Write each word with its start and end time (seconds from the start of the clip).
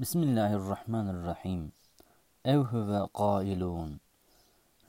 Bismillahirrahmanirrahim. 0.00 1.72
Ev 2.44 2.58
huve 2.58 3.00
gailun. 3.14 4.00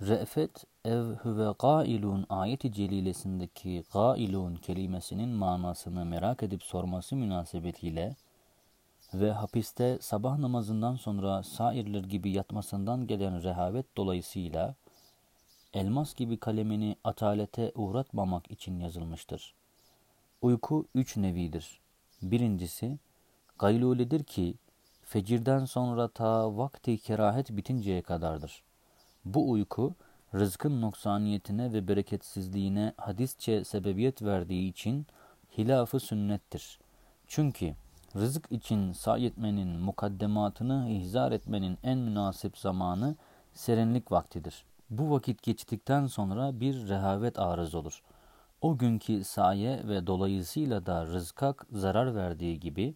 Re'fet 0.02 0.64
ev 0.86 1.04
huve 1.04 1.54
gailun 1.60 2.26
ayeti 2.30 2.72
celilesindeki 2.74 3.84
gailun 3.94 4.56
kelimesinin 4.56 5.30
manasını 5.30 6.06
merak 6.06 6.44
edip 6.44 6.64
sorması 6.64 7.16
münasebetiyle 7.16 8.16
ve 9.14 9.32
hapiste 9.32 9.98
sabah 10.02 10.38
namazından 10.38 10.96
sonra 10.96 11.44
sairler 11.44 12.04
gibi 12.04 12.32
yatmasından 12.32 13.08
gelen 13.08 13.44
rehavet 13.44 13.98
dolayısıyla 13.98 14.76
elmas 15.74 16.16
gibi 16.16 16.38
kalemini 16.38 16.96
atalete 17.04 17.72
uğratmamak 17.76 18.52
için 18.52 18.80
yazılmıştır. 18.80 19.54
Uyku 20.42 20.86
üç 20.96 21.18
nevidir. 21.18 21.80
Birincisi, 22.22 22.98
gayluledir 23.60 24.24
ki, 24.24 24.56
fecirden 25.10 25.66
sonra 25.66 26.08
ta 26.08 26.58
vakti 26.58 26.98
kerahet 26.98 27.58
bitinceye 27.58 28.02
kadardır. 28.02 28.64
Bu 29.26 29.52
uyku, 29.52 29.96
rızkın 30.34 30.82
noksaniyetine 30.82 31.74
ve 31.74 31.88
bereketsizliğine 31.88 32.94
hadisçe 32.98 33.64
sebebiyet 33.64 34.22
verdiği 34.22 34.70
için 34.70 35.08
hilafı 35.58 36.00
sünnettir. 36.00 36.80
Çünkü 37.28 37.76
rızık 38.16 38.52
için 38.52 38.92
say 38.92 39.26
etmenin 39.26 39.80
mukaddematını 39.80 40.90
ihzar 40.90 41.32
etmenin 41.32 41.78
en 41.84 41.98
münasip 41.98 42.58
zamanı 42.58 43.16
serinlik 43.54 44.12
vaktidir. 44.12 44.66
Bu 44.90 45.12
vakit 45.12 45.44
geçtikten 45.44 46.08
sonra 46.08 46.60
bir 46.60 46.88
rehavet 46.90 47.40
arız 47.40 47.76
olur. 47.76 48.02
O 48.62 48.78
günkü 48.78 49.24
saye 49.24 49.88
ve 49.88 50.08
dolayısıyla 50.08 50.86
da 50.86 51.06
rızka 51.06 51.56
zarar 51.72 52.16
verdiği 52.16 52.60
gibi 52.60 52.96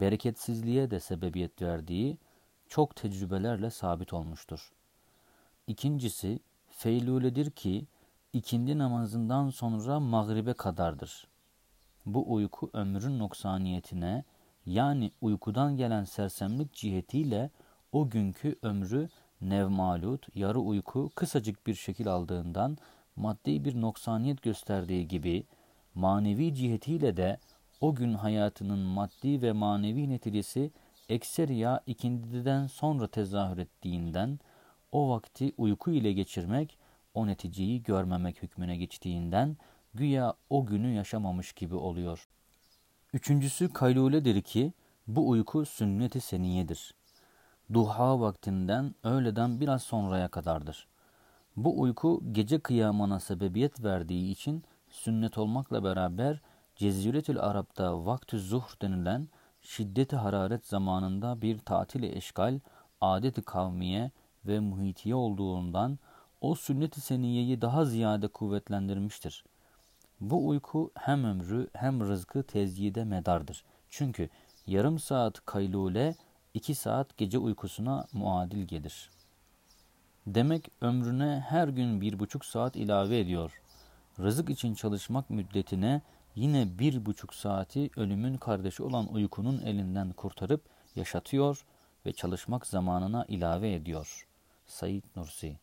bereketsizliğe 0.00 0.90
de 0.90 1.00
sebebiyet 1.00 1.62
verdiği 1.62 2.18
çok 2.68 2.96
tecrübelerle 2.96 3.70
sabit 3.70 4.12
olmuştur. 4.12 4.72
İkincisi 5.66 6.40
feyluledir 6.70 7.50
ki 7.50 7.86
ikindi 8.32 8.78
namazından 8.78 9.50
sonra 9.50 10.00
mağribe 10.00 10.52
kadardır. 10.52 11.26
Bu 12.06 12.34
uyku 12.34 12.70
ömrün 12.72 13.18
noksaniyetine 13.18 14.24
yani 14.66 15.12
uykudan 15.20 15.76
gelen 15.76 16.04
sersemlik 16.04 16.72
cihetiyle 16.72 17.50
o 17.92 18.10
günkü 18.10 18.56
ömrü 18.62 19.08
nevmalut, 19.40 20.26
yarı 20.34 20.58
uyku 20.58 21.10
kısacık 21.14 21.66
bir 21.66 21.74
şekil 21.74 22.08
aldığından 22.08 22.78
maddi 23.16 23.64
bir 23.64 23.80
noksaniyet 23.80 24.42
gösterdiği 24.42 25.08
gibi 25.08 25.44
manevi 25.94 26.54
cihetiyle 26.54 27.16
de 27.16 27.38
o 27.80 27.94
gün 27.94 28.14
hayatının 28.14 28.78
maddi 28.78 29.42
ve 29.42 29.52
manevi 29.52 30.10
neticesi 30.10 30.70
ekseriya 31.08 31.80
ikindiden 31.86 32.66
sonra 32.66 33.06
tezahür 33.06 33.58
ettiğinden 33.58 34.38
o 34.92 35.10
vakti 35.10 35.52
uyku 35.56 35.90
ile 35.90 36.12
geçirmek 36.12 36.78
o 37.14 37.26
neticeyi 37.26 37.82
görmemek 37.82 38.42
hükmüne 38.42 38.76
geçtiğinden 38.76 39.56
güya 39.94 40.34
o 40.50 40.66
günü 40.66 40.94
yaşamamış 40.94 41.52
gibi 41.52 41.74
oluyor. 41.74 42.28
Üçüncüsü 43.12 43.72
kayluledir 43.72 44.42
ki 44.42 44.72
bu 45.06 45.28
uyku 45.28 45.66
sünnet-i 45.66 46.20
seniyedir. 46.20 46.94
Duha 47.72 48.20
vaktinden 48.20 48.94
öğleden 49.04 49.60
biraz 49.60 49.82
sonraya 49.82 50.28
kadardır. 50.28 50.88
Bu 51.56 51.80
uyku 51.80 52.22
gece 52.32 52.58
kıyamına 52.60 53.20
sebebiyet 53.20 53.84
verdiği 53.84 54.30
için 54.30 54.64
sünnet 54.88 55.38
olmakla 55.38 55.84
beraber 55.84 56.40
Ceziretül 56.78 57.38
Arap'ta 57.38 58.06
vaktü 58.06 58.38
zuhr 58.38 58.80
denilen 58.82 59.28
şiddeti 59.62 60.16
hararet 60.16 60.66
zamanında 60.66 61.42
bir 61.42 61.58
tatil-i 61.58 62.16
eşgal, 62.16 62.60
adet-i 63.00 63.42
kavmiye 63.42 64.10
ve 64.46 64.60
muhitiye 64.60 65.14
olduğundan 65.14 65.98
o 66.40 66.54
sünnet-i 66.54 67.00
seniyeyi 67.00 67.60
daha 67.60 67.84
ziyade 67.84 68.28
kuvvetlendirmiştir. 68.28 69.44
Bu 70.20 70.48
uyku 70.48 70.90
hem 70.94 71.24
ömrü 71.24 71.68
hem 71.72 72.00
rızkı 72.00 72.42
tezyide 72.42 73.04
medardır. 73.04 73.64
Çünkü 73.90 74.28
yarım 74.66 74.98
saat 74.98 75.46
kaylule 75.46 76.14
iki 76.54 76.74
saat 76.74 77.16
gece 77.16 77.38
uykusuna 77.38 78.06
muadil 78.12 78.62
gelir. 78.62 79.10
Demek 80.26 80.70
ömrüne 80.80 81.44
her 81.48 81.68
gün 81.68 82.00
bir 82.00 82.18
buçuk 82.18 82.44
saat 82.44 82.76
ilave 82.76 83.18
ediyor. 83.20 83.60
Rızık 84.18 84.50
için 84.50 84.74
çalışmak 84.74 85.30
müddetine 85.30 86.02
yine 86.38 86.78
bir 86.78 87.06
buçuk 87.06 87.34
saati 87.34 87.90
ölümün 87.96 88.36
kardeşi 88.36 88.82
olan 88.82 89.14
uykunun 89.14 89.60
elinden 89.60 90.12
kurtarıp 90.12 90.64
yaşatıyor 90.96 91.64
ve 92.06 92.12
çalışmak 92.12 92.66
zamanına 92.66 93.24
ilave 93.28 93.74
ediyor. 93.74 94.26
Said 94.66 95.04
Nursi 95.16 95.58